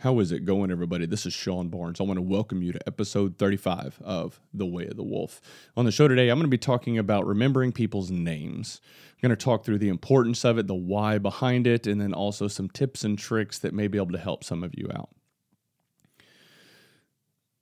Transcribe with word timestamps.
How 0.00 0.18
is 0.20 0.32
it 0.32 0.46
going, 0.46 0.70
everybody? 0.70 1.04
This 1.04 1.26
is 1.26 1.34
Sean 1.34 1.68
Barnes. 1.68 2.00
I 2.00 2.04
want 2.04 2.16
to 2.16 2.22
welcome 2.22 2.62
you 2.62 2.72
to 2.72 2.80
episode 2.86 3.36
35 3.36 4.00
of 4.02 4.40
The 4.54 4.64
Way 4.64 4.86
of 4.86 4.96
the 4.96 5.02
Wolf. 5.02 5.42
On 5.76 5.84
the 5.84 5.92
show 5.92 6.08
today, 6.08 6.30
I'm 6.30 6.38
going 6.38 6.46
to 6.46 6.48
be 6.48 6.56
talking 6.56 6.96
about 6.96 7.26
remembering 7.26 7.70
people's 7.70 8.10
names. 8.10 8.80
I'm 9.10 9.28
going 9.28 9.36
to 9.36 9.44
talk 9.44 9.62
through 9.62 9.76
the 9.76 9.90
importance 9.90 10.42
of 10.42 10.56
it, 10.56 10.68
the 10.68 10.74
why 10.74 11.18
behind 11.18 11.66
it, 11.66 11.86
and 11.86 12.00
then 12.00 12.14
also 12.14 12.48
some 12.48 12.70
tips 12.70 13.04
and 13.04 13.18
tricks 13.18 13.58
that 13.58 13.74
may 13.74 13.88
be 13.88 13.98
able 13.98 14.12
to 14.12 14.18
help 14.18 14.42
some 14.42 14.64
of 14.64 14.72
you 14.74 14.88
out. 14.90 15.10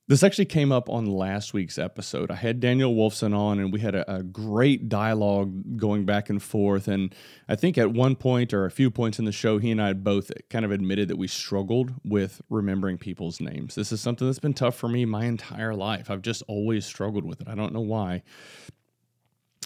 This 0.09 0.23
actually 0.23 0.47
came 0.47 0.73
up 0.73 0.89
on 0.89 1.05
last 1.05 1.53
week's 1.53 1.79
episode. 1.79 2.31
I 2.31 2.37
had 2.37 2.61
Daniel 2.61 2.95
Wolfson 2.95 3.37
on, 3.37 3.59
and 3.59 3.71
we 3.71 3.81
had 3.81 3.95
a, 3.95 4.11
a, 4.11 4.23
great 4.23 4.89
dialogue 4.89 5.77
going 5.77 6.07
back 6.07 6.31
and 6.31 6.43
forth. 6.43 6.89
And 6.89 7.15
I 7.47 7.57
think 7.57 7.77
at 7.77 7.93
one 7.93 8.17
point 8.17 8.55
or 8.55 8.65
a 8.65 8.71
few 8.71 8.91
points 8.91 9.19
in 9.19 9.27
the 9.27 9.33
show, 9.33 9.59
he 9.59 9.71
and 9.71 9.83
I 9.83 9.93
both 9.93 10.33
kind 10.49 10.65
of 10.65 10.71
admitted 10.71 11.09
that 11.09 11.17
we 11.17 11.29
struggled 11.29 11.93
with 12.07 12.41
remembering 12.49 12.97
people's 12.97 13.39
names. 13.39 13.75
This 13.75 13.93
is 13.93 14.01
something 14.01 14.27
that's 14.27 14.39
been 14.39 14.55
tough 14.55 14.77
for 14.77 14.89
me 14.89 15.05
my 15.05 15.27
entire 15.27 15.75
life. 15.75 16.11
I've 16.11 16.23
just 16.23 16.43
always 16.49 16.87
struggled 16.87 17.27
with 17.27 17.43
it. 17.43 17.49
I 17.49 17.55
don't 17.55 17.75
know 17.75 17.83
why. 17.83 18.23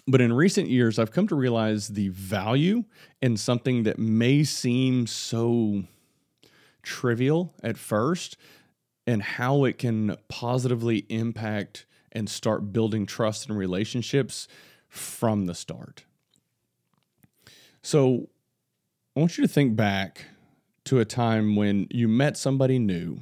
But 0.09 0.21
in 0.21 0.33
recent 0.33 0.69
years, 0.69 0.99
I've 0.99 1.13
come 1.13 1.29
to 1.29 1.37
realize 1.37 1.87
the 1.87 2.09
value 2.09 2.83
in 3.21 3.37
something 3.37 3.85
that 3.85 4.01
may 4.01 4.43
seem 4.43 5.07
so 5.07 5.85
trivial 6.83 7.55
at 7.63 7.79
first 7.79 8.37
and 9.07 9.23
how 9.23 9.65
it 9.65 9.79
can 9.79 10.17
positively 10.29 11.07
impact 11.09 11.87
and 12.13 12.29
start 12.29 12.73
building 12.73 13.07
trust 13.07 13.49
and 13.49 13.59
relationships 13.59 14.47
from 14.89 15.47
the 15.47 15.55
start. 15.55 16.05
So, 17.83 18.29
I 19.17 19.21
want 19.21 19.37
you 19.37 19.47
to 19.47 19.53
think 19.53 19.77
back 19.77 20.27
to 20.85 21.01
a 21.01 21.05
time 21.05 21.57
when 21.57 21.87
you 21.91 22.09
met 22.09 22.37
somebody 22.37 22.79
new, 22.79 23.21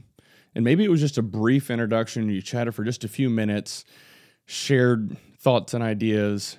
and 0.55 0.65
maybe 0.65 0.85
it 0.85 0.91
was 0.91 1.01
just 1.01 1.19
a 1.19 1.23
brief 1.23 1.71
introduction, 1.71 2.29
you 2.29 2.43
chatted 2.43 2.75
for 2.75 2.85
just 2.85 3.05
a 3.05 3.09
few 3.09 3.31
minutes, 3.31 3.85
shared 4.47 5.17
thoughts 5.39 5.75
and 5.75 5.83
ideas, 5.83 6.59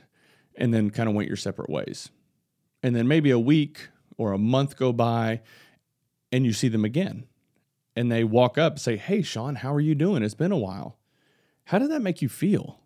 and 0.55 0.73
then 0.73 0.89
kind 0.89 1.08
of 1.08 1.16
went 1.16 1.27
your 1.27 1.38
separate 1.38 1.69
ways. 1.69 2.09
And 2.83 2.95
then 2.95 3.08
maybe 3.08 3.30
a 3.30 3.39
week 3.39 3.89
or 4.17 4.33
a 4.33 4.38
month 4.38 4.75
go 4.77 4.92
by, 4.92 5.42
and 6.31 6.45
you 6.45 6.53
see 6.53 6.67
them 6.67 6.86
again 6.86 7.25
and 7.95 8.11
they 8.11 8.23
walk 8.23 8.58
up 8.58 8.80
say, 8.80 8.97
Hey, 8.97 9.22
Sean, 9.22 9.56
how 9.56 9.73
are 9.73 9.81
you 9.81 9.95
doing? 9.95 10.23
It's 10.23 10.34
been 10.34 10.52
a 10.52 10.58
while. 10.58 10.97
How 11.66 11.80
did 11.80 11.92
that 11.92 12.02
make 12.02 12.22
you 12.22 12.30
feel? 12.30 12.80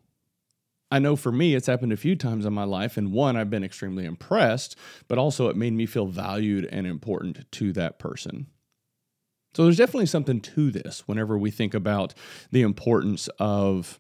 I 0.92 1.00
know 1.00 1.16
for 1.16 1.32
me, 1.32 1.56
it's 1.56 1.68
happened 1.68 1.92
a 1.94 1.98
few 1.98 2.16
times 2.16 2.46
in 2.46 2.54
my 2.54 2.64
life. 2.64 2.96
And 2.96 3.12
one, 3.12 3.36
I've 3.36 3.50
been 3.50 3.64
extremely 3.64 4.06
impressed, 4.06 4.78
but 5.08 5.18
also 5.18 5.50
it 5.50 5.56
made 5.56 5.74
me 5.74 5.86
feel 5.86 6.06
valued 6.06 6.66
and 6.72 6.86
important 6.86 7.52
to 7.54 7.74
that 7.74 8.00
person. 8.00 8.48
So 9.56 9.64
there's 9.64 9.78
definitely 9.78 10.08
something 10.08 10.42
to 10.42 10.70
this 10.70 11.08
whenever 11.08 11.38
we 11.38 11.50
think 11.50 11.74
about 11.74 12.14
the 12.52 12.62
importance 12.62 13.30
of 13.40 14.00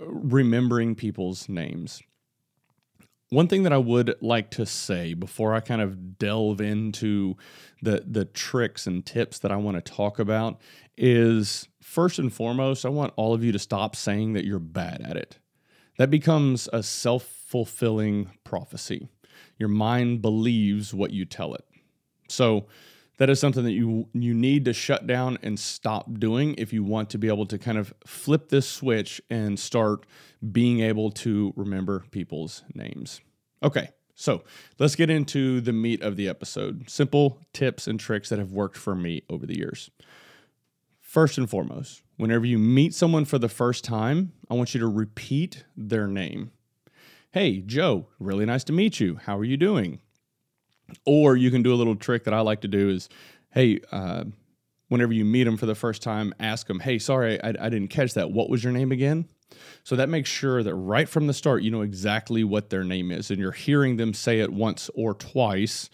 uh, 0.00 0.06
remembering 0.06 0.94
people's 0.94 1.48
names. 1.48 2.02
One 3.32 3.48
thing 3.48 3.62
that 3.62 3.72
I 3.72 3.78
would 3.78 4.14
like 4.20 4.50
to 4.50 4.66
say 4.66 5.14
before 5.14 5.54
I 5.54 5.60
kind 5.60 5.80
of 5.80 6.18
delve 6.18 6.60
into 6.60 7.38
the 7.80 8.04
the 8.06 8.26
tricks 8.26 8.86
and 8.86 9.06
tips 9.06 9.38
that 9.38 9.50
I 9.50 9.56
want 9.56 9.82
to 9.82 9.92
talk 9.92 10.18
about 10.18 10.60
is 10.98 11.66
first 11.80 12.18
and 12.18 12.30
foremost, 12.30 12.84
I 12.84 12.90
want 12.90 13.14
all 13.16 13.32
of 13.32 13.42
you 13.42 13.50
to 13.52 13.58
stop 13.58 13.96
saying 13.96 14.34
that 14.34 14.44
you're 14.44 14.58
bad 14.58 15.00
at 15.00 15.16
it. 15.16 15.38
That 15.96 16.10
becomes 16.10 16.68
a 16.74 16.82
self-fulfilling 16.82 18.32
prophecy. 18.44 19.08
Your 19.58 19.70
mind 19.70 20.20
believes 20.20 20.92
what 20.92 21.12
you 21.12 21.24
tell 21.24 21.54
it. 21.54 21.64
So 22.28 22.66
that 23.22 23.30
is 23.30 23.38
something 23.38 23.62
that 23.62 23.70
you 23.70 24.08
you 24.14 24.34
need 24.34 24.64
to 24.64 24.72
shut 24.72 25.06
down 25.06 25.38
and 25.44 25.56
stop 25.56 26.18
doing 26.18 26.56
if 26.58 26.72
you 26.72 26.82
want 26.82 27.08
to 27.08 27.16
be 27.16 27.28
able 27.28 27.46
to 27.46 27.56
kind 27.56 27.78
of 27.78 27.94
flip 28.04 28.48
this 28.48 28.68
switch 28.68 29.22
and 29.30 29.60
start 29.60 30.04
being 30.50 30.80
able 30.80 31.08
to 31.08 31.52
remember 31.54 32.04
people's 32.10 32.64
names. 32.74 33.20
Okay, 33.62 33.90
so 34.16 34.42
let's 34.80 34.96
get 34.96 35.08
into 35.08 35.60
the 35.60 35.72
meat 35.72 36.02
of 36.02 36.16
the 36.16 36.28
episode. 36.28 36.90
Simple 36.90 37.38
tips 37.52 37.86
and 37.86 38.00
tricks 38.00 38.28
that 38.28 38.40
have 38.40 38.50
worked 38.50 38.76
for 38.76 38.96
me 38.96 39.22
over 39.30 39.46
the 39.46 39.56
years. 39.56 39.88
First 41.00 41.38
and 41.38 41.48
foremost, 41.48 42.02
whenever 42.16 42.44
you 42.44 42.58
meet 42.58 42.92
someone 42.92 43.24
for 43.24 43.38
the 43.38 43.48
first 43.48 43.84
time, 43.84 44.32
I 44.50 44.54
want 44.54 44.74
you 44.74 44.80
to 44.80 44.88
repeat 44.88 45.64
their 45.76 46.08
name. 46.08 46.50
Hey, 47.30 47.60
Joe, 47.60 48.08
really 48.18 48.46
nice 48.46 48.64
to 48.64 48.72
meet 48.72 48.98
you. 48.98 49.20
How 49.22 49.38
are 49.38 49.44
you 49.44 49.56
doing? 49.56 50.00
Or 51.04 51.36
you 51.36 51.50
can 51.50 51.62
do 51.62 51.72
a 51.72 51.76
little 51.76 51.96
trick 51.96 52.24
that 52.24 52.34
I 52.34 52.40
like 52.40 52.60
to 52.62 52.68
do 52.68 52.90
is, 52.90 53.08
hey, 53.50 53.80
uh, 53.90 54.24
whenever 54.88 55.12
you 55.12 55.24
meet 55.24 55.44
them 55.44 55.56
for 55.56 55.66
the 55.66 55.74
first 55.74 56.02
time, 56.02 56.34
ask 56.38 56.66
them, 56.66 56.80
hey, 56.80 56.98
sorry, 56.98 57.42
I, 57.42 57.48
I 57.48 57.68
didn't 57.68 57.88
catch 57.88 58.14
that. 58.14 58.30
What 58.30 58.50
was 58.50 58.62
your 58.62 58.72
name 58.72 58.92
again? 58.92 59.26
So 59.84 59.96
that 59.96 60.08
makes 60.08 60.30
sure 60.30 60.62
that 60.62 60.74
right 60.74 61.08
from 61.08 61.26
the 61.26 61.34
start, 61.34 61.62
you 61.62 61.70
know 61.70 61.82
exactly 61.82 62.44
what 62.44 62.70
their 62.70 62.84
name 62.84 63.10
is 63.10 63.30
and 63.30 63.38
you're 63.38 63.52
hearing 63.52 63.96
them 63.96 64.14
say 64.14 64.40
it 64.40 64.52
once 64.52 64.90
or 64.94 65.14
twice. 65.14 65.90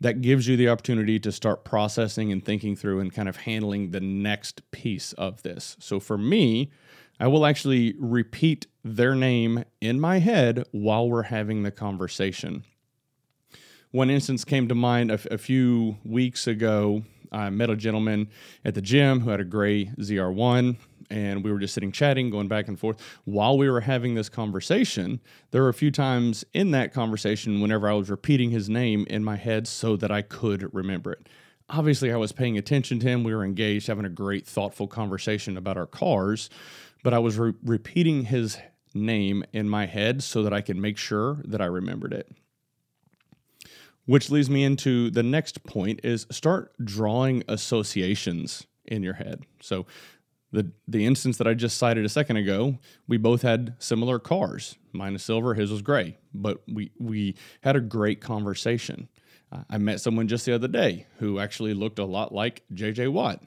That 0.00 0.20
gives 0.20 0.48
you 0.48 0.56
the 0.56 0.68
opportunity 0.68 1.20
to 1.20 1.30
start 1.30 1.64
processing 1.64 2.32
and 2.32 2.44
thinking 2.44 2.74
through 2.74 2.98
and 2.98 3.12
kind 3.12 3.28
of 3.28 3.36
handling 3.36 3.92
the 3.92 4.00
next 4.00 4.68
piece 4.72 5.12
of 5.12 5.42
this. 5.42 5.76
So 5.78 6.00
for 6.00 6.18
me, 6.18 6.72
I 7.20 7.28
will 7.28 7.46
actually 7.46 7.94
repeat 7.98 8.66
their 8.82 9.14
name 9.14 9.64
in 9.80 10.00
my 10.00 10.18
head 10.18 10.64
while 10.72 11.08
we're 11.08 11.22
having 11.22 11.62
the 11.62 11.70
conversation. 11.70 12.64
One 13.92 14.08
instance 14.08 14.46
came 14.46 14.68
to 14.68 14.74
mind 14.74 15.10
a, 15.10 15.36
few 15.36 15.98
weeks 16.02 16.46
ago. 16.46 17.02
I 17.30 17.50
met 17.50 17.68
a 17.68 17.76
gentleman 17.76 18.30
at 18.64 18.74
the 18.74 18.80
gym 18.80 19.20
who 19.20 19.28
had 19.28 19.40
a 19.40 19.44
gray 19.44 19.84
ZR1 19.84 20.78
and 21.10 21.44
we 21.44 21.52
were 21.52 21.58
just 21.58 21.74
sitting 21.74 21.92
chatting, 21.92 22.30
going 22.30 22.48
back 22.48 22.68
and 22.68 22.80
forth. 22.80 22.98
While 23.26 23.58
we 23.58 23.68
were 23.68 23.82
having 23.82 24.14
this 24.14 24.30
conversation, 24.30 25.20
there 25.50 25.60
were 25.60 25.68
a 25.68 25.74
few 25.74 25.90
times 25.90 26.42
in 26.54 26.70
that 26.70 26.94
conversation 26.94 27.60
whenever 27.60 27.86
I 27.86 27.92
was 27.92 28.08
repeating 28.08 28.50
his 28.50 28.70
name 28.70 29.06
in 29.10 29.22
my 29.22 29.36
head 29.36 29.68
so 29.68 29.96
that 29.96 30.10
I 30.10 30.22
could 30.22 30.74
remember 30.74 31.12
it. 31.12 31.28
Obviously, 31.68 32.10
I 32.10 32.16
was 32.16 32.32
paying 32.32 32.56
attention 32.56 32.98
to 33.00 33.06
him. 33.06 33.24
We 33.24 33.34
were 33.34 33.44
engaged, 33.44 33.88
having 33.88 34.06
a 34.06 34.10
great, 34.10 34.46
thoughtful 34.46 34.86
conversation 34.86 35.58
about 35.58 35.76
our 35.76 35.86
cars, 35.86 36.48
but 37.02 37.12
I 37.12 37.18
was 37.18 37.36
re- 37.36 37.52
repeating 37.62 38.24
his 38.24 38.56
name 38.94 39.44
in 39.52 39.68
my 39.68 39.84
head 39.84 40.22
so 40.22 40.42
that 40.44 40.54
I 40.54 40.62
could 40.62 40.78
make 40.78 40.96
sure 40.96 41.42
that 41.44 41.60
I 41.60 41.66
remembered 41.66 42.14
it 42.14 42.34
which 44.06 44.30
leads 44.30 44.50
me 44.50 44.64
into 44.64 45.10
the 45.10 45.22
next 45.22 45.64
point 45.64 46.00
is 46.02 46.26
start 46.30 46.72
drawing 46.84 47.42
associations 47.48 48.66
in 48.84 49.02
your 49.02 49.14
head 49.14 49.42
so 49.60 49.86
the 50.52 50.70
the 50.86 51.06
instance 51.06 51.38
that 51.38 51.46
I 51.46 51.54
just 51.54 51.78
cited 51.78 52.04
a 52.04 52.10
second 52.10 52.36
ago, 52.36 52.78
we 53.08 53.16
both 53.16 53.42
had 53.42 53.74
similar 53.78 54.18
cars. 54.18 54.76
Mine 54.92 55.14
is 55.14 55.22
silver, 55.22 55.54
his 55.54 55.72
was 55.72 55.82
gray, 55.82 56.18
but 56.32 56.62
we 56.68 56.92
we 56.98 57.34
had 57.62 57.74
a 57.74 57.80
great 57.80 58.20
conversation. 58.20 59.08
I 59.68 59.78
met 59.78 60.00
someone 60.00 60.28
just 60.28 60.46
the 60.46 60.54
other 60.54 60.68
day 60.68 61.06
who 61.18 61.38
actually 61.38 61.74
looked 61.74 61.98
a 61.98 62.04
lot 62.04 62.32
like 62.32 62.62
JJ 62.72 63.12
Watt. 63.12 63.42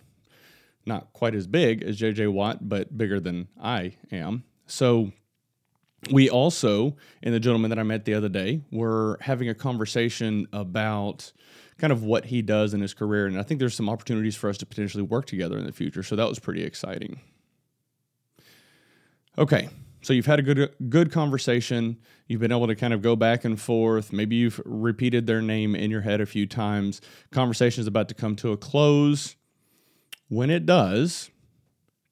Not 0.85 1.13
quite 1.13 1.33
as 1.33 1.47
big 1.47 1.81
as 1.83 1.99
JJ 1.99 2.31
Watt, 2.31 2.69
but 2.69 2.95
bigger 2.95 3.19
than 3.19 3.47
I 3.59 3.95
am. 4.11 4.43
So 4.67 5.11
we 6.11 6.29
also, 6.29 6.95
and 7.23 7.33
the 7.33 7.39
gentleman 7.39 7.69
that 7.69 7.79
I 7.79 7.83
met 7.83 8.05
the 8.05 8.13
other 8.13 8.29
day, 8.29 8.61
were 8.71 9.17
having 9.21 9.49
a 9.49 9.55
conversation 9.55 10.47
about 10.53 11.31
kind 11.77 11.91
of 11.91 12.03
what 12.03 12.25
he 12.25 12.41
does 12.41 12.73
in 12.73 12.81
his 12.81 12.93
career. 12.93 13.25
And 13.25 13.39
I 13.39 13.43
think 13.43 13.59
there's 13.59 13.75
some 13.75 13.89
opportunities 13.89 14.35
for 14.35 14.49
us 14.49 14.57
to 14.59 14.65
potentially 14.65 15.03
work 15.03 15.25
together 15.25 15.57
in 15.57 15.65
the 15.65 15.71
future. 15.71 16.03
So 16.03 16.15
that 16.15 16.27
was 16.27 16.39
pretty 16.39 16.63
exciting. 16.63 17.19
Okay, 19.37 19.67
so 20.01 20.13
you've 20.13 20.25
had 20.25 20.39
a 20.39 20.41
good 20.41 20.73
good 20.89 21.11
conversation. 21.11 21.97
You've 22.27 22.39
been 22.39 22.51
able 22.51 22.67
to 22.67 22.75
kind 22.75 22.93
of 22.93 23.01
go 23.01 23.15
back 23.15 23.43
and 23.43 23.59
forth. 23.59 24.13
Maybe 24.13 24.37
you've 24.37 24.61
repeated 24.63 25.27
their 25.27 25.41
name 25.41 25.75
in 25.75 25.91
your 25.91 26.01
head 26.01 26.21
a 26.21 26.25
few 26.25 26.45
times. 26.45 27.01
Conversation 27.31 27.81
is 27.81 27.87
about 27.87 28.07
to 28.09 28.15
come 28.15 28.35
to 28.37 28.51
a 28.51 28.57
close. 28.57 29.35
When 30.29 30.49
it 30.49 30.65
does, 30.65 31.29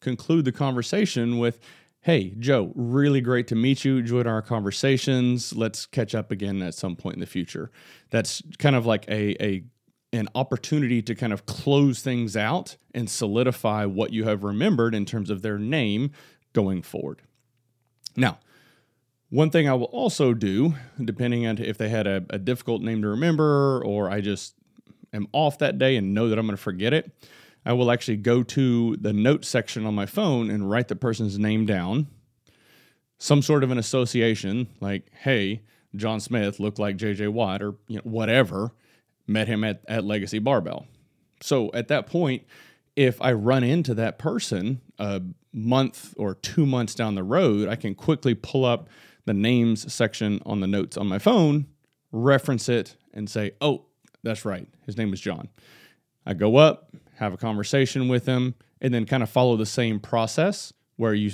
conclude 0.02 0.46
the 0.46 0.52
conversation 0.52 1.40
with, 1.40 1.60
Hey, 2.04 2.34
Joe, 2.38 2.74
really 2.76 3.22
great 3.22 3.48
to 3.48 3.56
meet 3.56 3.86
you. 3.86 3.96
Enjoyed 3.96 4.28
our 4.28 4.42
conversations. 4.42 5.56
Let's 5.56 5.86
catch 5.86 6.14
up 6.14 6.32
again 6.32 6.62
at 6.62 6.74
some 6.74 6.98
point 6.98 7.16
in 7.16 7.22
the 7.22 7.26
future. 7.26 7.72
That's 8.10 8.44
kind 8.60 8.76
of 8.76 8.86
like 8.86 9.08
a, 9.08 9.42
a 9.42 9.64
an 10.12 10.28
opportunity 10.36 11.02
to 11.02 11.16
kind 11.16 11.32
of 11.32 11.46
close 11.46 12.02
things 12.02 12.36
out 12.36 12.76
and 12.94 13.10
solidify 13.10 13.86
what 13.86 14.12
you 14.12 14.26
have 14.26 14.44
remembered 14.44 14.94
in 14.94 15.06
terms 15.06 15.30
of 15.30 15.44
their 15.44 15.58
name 15.58 16.12
going 16.52 16.82
forward. 16.82 17.22
Now, 18.18 18.38
one 19.30 19.50
thing 19.50 19.70
I 19.70 19.74
will 19.74 19.86
also 19.86 20.34
do, 20.34 20.76
depending 21.02 21.48
on 21.48 21.58
if 21.58 21.78
they 21.78 21.88
had 21.88 22.06
a, 22.06 22.26
a 22.30 22.38
difficult 22.38 22.82
name 22.82 23.02
to 23.02 23.08
remember 23.08 23.82
or 23.86 24.12
I 24.12 24.20
just 24.20 24.56
am 25.14 25.28
off 25.32 25.58
that 25.60 25.78
day 25.78 25.96
and 25.96 26.14
know 26.14 26.28
that 26.28 26.38
I'm 26.38 26.46
going 26.48 26.58
to 26.58 26.62
forget 26.62 26.94
it, 26.94 27.12
I 27.66 27.74
will 27.74 27.92
actually 27.92 28.18
go 28.18 28.44
to 28.44 28.98
the 28.98 29.14
notes 29.14 29.48
section 29.48 29.86
on 29.86 29.96
my 29.96 30.06
phone 30.06 30.50
and 30.50 30.70
write 30.70 30.88
the 30.90 30.96
person's 30.96 31.40
name 31.40 31.66
down, 31.66 32.08
some 33.18 33.42
sort 33.42 33.64
of 33.64 33.72
an 33.72 33.78
association, 33.78 34.68
like, 34.82 35.10
hey, 35.14 35.62
John 35.96 36.20
Smith 36.20 36.60
looked 36.60 36.80
like 36.80 36.98
JJ 36.98 37.30
Watt 37.30 37.62
or 37.62 37.76
you 37.88 37.98
know, 37.98 38.02
whatever, 38.04 38.74
met 39.28 39.48
him 39.48 39.64
at, 39.64 39.82
at 39.88 40.04
Legacy 40.04 40.40
Barbell. 40.40 40.86
So 41.42 41.72
at 41.74 41.88
that 41.90 42.08
point, 42.08 42.44
if 42.96 43.22
I 43.22 43.34
run 43.34 43.64
into 43.64 43.94
that 43.96 44.18
person 44.18 44.82
a 45.00 45.22
month 45.52 46.14
or 46.18 46.36
two 46.36 46.66
months 46.66 46.96
down 46.96 47.16
the 47.16 47.24
road, 47.24 47.68
I 47.68 47.76
can 47.76 47.96
quickly 47.96 48.34
pull 48.34 48.66
up 48.66 48.90
the 49.26 49.34
names 49.34 49.92
section 49.94 50.42
on 50.46 50.60
the 50.60 50.68
notes 50.68 50.98
on 50.98 51.08
my 51.08 51.20
phone, 51.20 51.68
reference 52.12 52.68
it, 52.68 52.96
and 53.14 53.30
say, 53.30 53.52
oh, 53.62 53.86
that's 54.24 54.46
right. 54.46 54.68
His 54.86 54.98
name 54.98 55.14
is 55.14 55.22
John. 55.22 55.50
I 56.26 56.34
go 56.34 56.58
up, 56.58 56.94
have 57.24 57.34
a 57.34 57.38
conversation 57.38 58.08
with 58.08 58.26
him, 58.26 58.56
and 58.82 58.94
then 58.94 59.06
kind 59.06 59.24
of 59.24 59.30
follow 59.30 59.56
the 59.56 59.66
same 59.66 60.00
process 60.00 60.74
where 60.98 61.14
you 61.14 61.32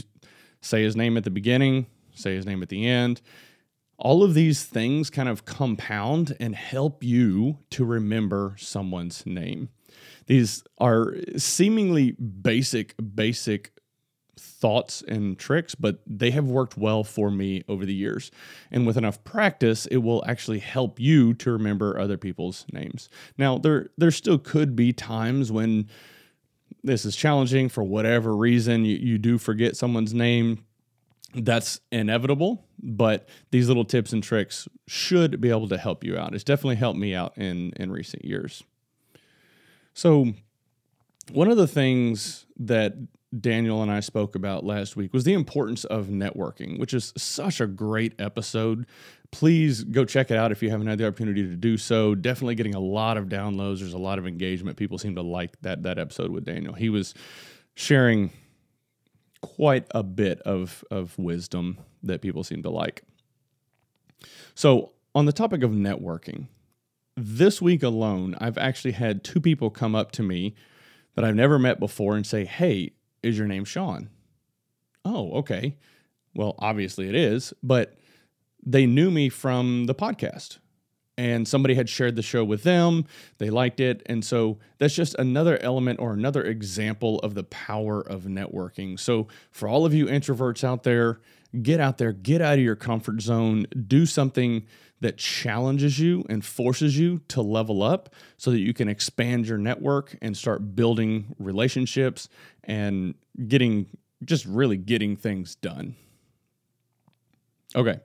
say 0.62 0.84
his 0.84 0.96
name 0.96 1.18
at 1.18 1.24
the 1.24 1.32
beginning, 1.32 1.88
say 2.14 2.36
his 2.36 2.46
name 2.46 2.62
at 2.62 2.70
the 2.70 2.88
end. 2.88 3.22
All 3.98 4.24
of 4.24 4.34
these 4.34 4.64
things 4.64 5.10
kind 5.10 5.28
of 5.28 5.46
compound 5.46 6.36
and 6.40 6.56
help 6.56 7.04
you 7.04 7.58
to 7.72 7.84
remember 7.84 8.56
someone's 8.58 9.26
name. 9.26 9.70
These 10.28 10.64
are 10.78 11.16
seemingly 11.38 12.12
basic, 12.12 12.96
basic 13.16 13.74
thoughts 14.40 15.04
and 15.08 15.38
tricks, 15.38 15.76
but 15.76 16.00
they 16.08 16.32
have 16.32 16.46
worked 16.46 16.78
well 16.78 17.04
for 17.04 17.30
me 17.30 17.64
over 17.68 17.86
the 17.86 17.94
years. 17.94 18.32
And 18.72 18.88
with 18.88 18.98
enough 18.98 19.24
practice, 19.24 19.86
it 19.88 19.98
will 19.98 20.24
actually 20.26 20.60
help 20.60 21.00
you 21.00 21.34
to 21.36 21.52
remember 21.52 22.00
other 22.00 22.18
people's 22.18 22.66
names. 22.72 23.10
Now, 23.38 23.58
there 23.58 23.90
there 23.98 24.12
still 24.12 24.40
could 24.40 24.76
be 24.76 24.94
times 24.94 25.52
when 25.52 25.88
this 26.84 27.06
is 27.06 27.16
challenging 27.16 27.70
for 27.70 27.84
whatever 27.84 28.36
reason 28.36 28.86
you, 28.86 28.98
you 28.98 29.18
do 29.18 29.38
forget 29.38 29.76
someone's 29.76 30.14
name. 30.14 30.66
That's 31.36 31.80
inevitable, 31.92 32.66
but 32.82 33.30
these 33.52 33.68
little 33.68 33.86
tips 33.86 34.14
and 34.14 34.24
tricks 34.24 34.68
should 34.88 35.40
be 35.40 35.50
able 35.50 35.68
to 35.68 35.78
help 35.78 36.04
you 36.04 36.18
out. 36.18 36.34
It's 36.34 36.44
definitely 36.44 36.78
helped 36.78 36.98
me 36.98 37.14
out 37.14 37.38
in 37.38 37.74
in 37.76 37.92
recent 37.92 38.26
years. 38.26 38.64
So, 39.94 40.34
one 41.32 41.52
of 41.52 41.58
the 41.58 41.68
things 41.68 42.46
that 42.58 42.96
Daniel 43.38 43.84
and 43.84 43.92
I 43.92 44.00
spoke 44.00 44.36
about 44.36 44.66
last 44.66 44.96
week 44.96 45.14
was 45.14 45.24
the 45.24 45.34
importance 45.34 45.84
of 45.86 46.08
networking, 46.08 46.80
which 46.80 46.94
is 46.94 47.14
such 47.16 47.62
a 47.62 47.68
great 47.68 48.14
episode. 48.20 48.88
Please 49.32 49.84
go 49.84 50.04
check 50.04 50.32
it 50.32 50.38
out 50.38 50.52
if 50.52 50.64
you 50.64 50.72
haven't 50.72 50.88
had 50.88 50.98
the 50.98 51.06
opportunity 51.06 51.44
to 51.44 51.56
do 51.56 51.78
so. 51.78 52.16
Definitely 52.16 52.56
getting 52.56 52.74
a 52.74 52.80
lot 52.80 53.18
of 53.18 53.26
downloads. 53.26 53.80
There's 53.80 53.94
a 53.94 54.00
lot 54.00 54.18
of 54.18 54.26
engagement. 54.26 54.78
People 54.78 54.98
seem 54.98 55.16
to 55.16 55.22
like 55.22 55.62
that 55.62 55.84
that 55.84 56.00
episode 56.00 56.32
with 56.32 56.44
Daniel. 56.44 56.74
He 56.74 56.90
was 56.90 57.14
sharing 57.76 58.32
quite 59.42 59.86
a 59.92 60.02
bit 60.02 60.40
of 60.42 60.84
of 60.90 61.18
wisdom 61.20 61.78
that 62.02 62.22
people 62.22 62.44
seem 62.44 62.64
to 62.64 62.70
like. 62.72 63.04
So, 64.56 64.94
on 65.14 65.26
the 65.26 65.32
topic 65.32 65.62
of 65.62 65.72
networking, 65.72 66.48
this 67.16 67.62
week 67.62 67.84
alone, 67.84 68.36
I've 68.40 68.58
actually 68.58 68.94
had 68.94 69.24
two 69.24 69.40
people 69.40 69.70
come 69.70 69.96
up 69.96 70.12
to 70.14 70.24
me 70.24 70.56
that 71.16 71.24
I've 71.24 71.36
never 71.36 71.60
met 71.60 71.80
before 71.80 72.16
and 72.16 72.26
say, 72.26 72.46
Hey, 72.46 72.94
is 73.24 73.38
your 73.38 73.48
name 73.48 73.66
Sean? 73.66 74.10
Oh, 75.06 75.32
okay. 75.40 75.76
Well, 76.36 76.56
obviously 76.60 77.10
it 77.10 77.16
is, 77.16 77.54
but 77.64 77.96
they 78.66 78.86
knew 78.86 79.10
me 79.10 79.30
from 79.30 79.86
the 79.86 79.96
podcast 79.96 80.60
and 81.20 81.46
somebody 81.46 81.76
had 81.76 81.90
shared 81.90 82.16
the 82.16 82.22
show 82.22 82.46
with 82.46 82.64
them. 82.64 83.04
They 83.40 83.50
liked 83.50 83.82
it. 83.82 84.02
And 84.06 84.24
so 84.24 84.58
that's 84.78 84.96
just 84.96 85.16
another 85.16 85.58
element 85.62 86.00
or 86.00 86.14
another 86.14 86.44
example 86.44 87.20
of 87.20 87.34
the 87.34 87.44
power 87.44 88.00
of 88.00 88.24
networking. 88.24 88.98
So, 88.98 89.28
for 89.52 89.68
all 89.68 89.86
of 89.86 89.94
you 89.94 90.06
introverts 90.06 90.64
out 90.64 90.84
there, 90.84 91.20
get 91.62 91.80
out 91.80 91.98
there, 91.98 92.12
get 92.12 92.42
out 92.42 92.56
of 92.56 92.64
your 92.64 92.76
comfort 92.76 93.22
zone, 93.22 93.66
do 93.88 94.06
something 94.06 94.66
that 95.02 95.18
challenges 95.18 96.00
you 96.00 96.26
and 96.30 96.44
forces 96.44 96.98
you 96.98 97.22
to 97.30 97.42
level 97.42 97.82
up 97.82 98.14
so 98.38 98.52
that 98.52 98.60
you 98.60 98.74
can 98.74 98.90
expand 98.90 99.48
your 99.48 99.58
network 99.58 100.18
and 100.22 100.36
start 100.36 100.76
building 100.76 101.36
relationships 101.40 102.28
and 102.64 103.16
getting 103.48 103.88
just 104.26 104.46
really 104.46 104.78
getting 104.78 105.16
things 105.16 105.56
done. 105.56 105.96
Okay. 107.76 108.00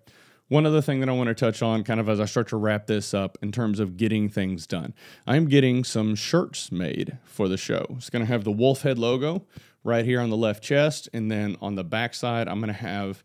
One 0.55 0.67
other 0.67 0.81
thing 0.81 1.01
that 1.01 1.09
I 1.09 1.13
want 1.13 1.27
to 1.27 1.35
touch 1.35 1.63
on, 1.63 1.83
kind 1.83 1.99
of 1.99 2.09
as 2.09 2.21
I 2.21 2.27
start 2.27 2.47
to 2.51 2.57
wrap 2.57 2.87
this 2.87 3.13
up 3.13 3.37
in 3.43 3.51
terms 3.51 3.81
of 3.81 3.97
getting 3.97 4.29
things 4.29 4.69
done, 4.69 4.95
I'm 5.27 5.49
getting 5.49 5.83
some 5.83 6.15
shirts 6.15 6.71
made 6.71 7.19
for 7.25 7.49
the 7.49 7.57
show. 7.57 7.85
It's 7.97 8.09
going 8.09 8.25
to 8.25 8.31
have 8.31 8.45
the 8.45 8.53
wolf 8.53 8.83
head 8.83 8.97
logo 8.97 9.47
right 9.83 10.05
here 10.05 10.21
on 10.21 10.31
the 10.31 10.37
left 10.37 10.63
chest. 10.63 11.09
And 11.13 11.29
then 11.29 11.57
on 11.61 11.75
the 11.75 11.83
back 11.83 12.15
side, 12.15 12.47
I'm 12.47 12.61
going 12.61 12.73
to 12.73 12.73
have 12.73 13.25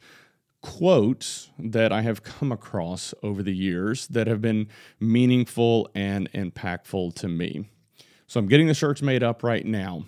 quotes 0.64 1.52
that 1.60 1.92
I 1.92 2.02
have 2.02 2.24
come 2.24 2.52
across 2.52 3.14
over 3.22 3.44
the 3.44 3.56
years 3.56 4.08
that 4.08 4.26
have 4.26 4.42
been 4.42 4.68
meaningful 5.00 5.88
and 5.94 6.32
impactful 6.32 7.14
to 7.14 7.28
me. 7.28 7.70
So 8.26 8.40
I'm 8.40 8.48
getting 8.48 8.66
the 8.66 8.74
shirts 8.74 9.04
made 9.04 9.22
up 9.22 9.44
right 9.44 9.68
now. 9.68 10.06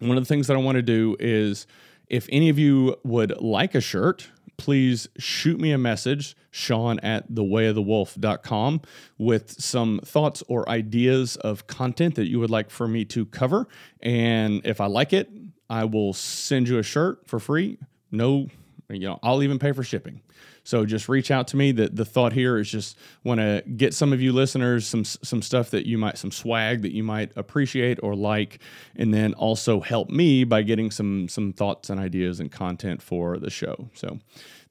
One 0.00 0.18
of 0.18 0.24
the 0.24 0.28
things 0.28 0.48
that 0.48 0.56
I 0.56 0.60
want 0.60 0.74
to 0.74 0.82
do 0.82 1.16
is 1.20 1.68
if 2.08 2.26
any 2.32 2.48
of 2.48 2.58
you 2.58 2.96
would 3.04 3.40
like 3.40 3.76
a 3.76 3.80
shirt, 3.80 4.32
please 4.56 5.08
shoot 5.18 5.60
me 5.60 5.72
a 5.72 5.78
message, 5.78 6.36
Sean 6.50 6.98
at 7.00 7.30
thewayofthewolf.com, 7.30 8.80
with 9.18 9.50
some 9.60 10.00
thoughts 10.04 10.42
or 10.48 10.68
ideas 10.68 11.36
of 11.36 11.66
content 11.66 12.14
that 12.14 12.28
you 12.28 12.40
would 12.40 12.50
like 12.50 12.70
for 12.70 12.88
me 12.88 13.04
to 13.06 13.26
cover. 13.26 13.68
And 14.00 14.60
if 14.64 14.80
I 14.80 14.86
like 14.86 15.12
it, 15.12 15.30
I 15.68 15.84
will 15.84 16.12
send 16.12 16.68
you 16.68 16.78
a 16.78 16.82
shirt 16.82 17.26
for 17.26 17.38
free. 17.38 17.78
No 18.10 18.48
you 18.88 19.00
know, 19.00 19.18
I'll 19.22 19.42
even 19.42 19.58
pay 19.58 19.72
for 19.72 19.82
shipping. 19.82 20.20
So 20.62 20.86
just 20.86 21.08
reach 21.08 21.30
out 21.30 21.48
to 21.48 21.56
me. 21.56 21.72
The 21.72 21.88
the 21.88 22.04
thought 22.04 22.32
here 22.32 22.58
is 22.58 22.70
just 22.70 22.98
want 23.22 23.40
to 23.40 23.62
get 23.76 23.94
some 23.94 24.12
of 24.12 24.20
you 24.20 24.32
listeners 24.32 24.86
some 24.86 25.04
some 25.04 25.42
stuff 25.42 25.70
that 25.70 25.86
you 25.86 25.98
might 25.98 26.18
some 26.18 26.30
swag 26.30 26.82
that 26.82 26.92
you 26.92 27.02
might 27.02 27.32
appreciate 27.36 27.98
or 28.02 28.14
like, 28.14 28.60
and 28.96 29.12
then 29.12 29.34
also 29.34 29.80
help 29.80 30.10
me 30.10 30.44
by 30.44 30.62
getting 30.62 30.90
some 30.90 31.28
some 31.28 31.52
thoughts 31.52 31.90
and 31.90 32.00
ideas 32.00 32.40
and 32.40 32.50
content 32.50 33.02
for 33.02 33.38
the 33.38 33.50
show. 33.50 33.90
So 33.94 34.18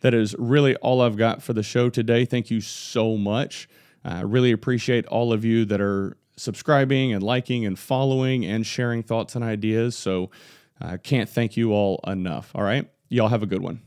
that 0.01 0.13
is 0.13 0.35
really 0.37 0.75
all 0.77 1.01
I've 1.01 1.17
got 1.17 1.41
for 1.41 1.53
the 1.53 1.63
show 1.63 1.89
today. 1.89 2.25
Thank 2.25 2.51
you 2.51 2.61
so 2.61 3.17
much. 3.17 3.69
I 4.03 4.21
really 4.21 4.51
appreciate 4.51 5.05
all 5.05 5.31
of 5.31 5.45
you 5.45 5.63
that 5.65 5.79
are 5.79 6.17
subscribing 6.35 7.13
and 7.13 7.23
liking 7.23 7.65
and 7.65 7.77
following 7.77 8.45
and 8.45 8.65
sharing 8.65 9.03
thoughts 9.03 9.35
and 9.35 9.43
ideas. 9.43 9.95
So 9.95 10.31
I 10.81 10.97
can't 10.97 11.29
thank 11.29 11.55
you 11.55 11.71
all 11.71 11.99
enough. 12.05 12.51
All 12.55 12.63
right. 12.63 12.89
Y'all 13.09 13.29
have 13.29 13.43
a 13.43 13.47
good 13.47 13.61
one. 13.61 13.81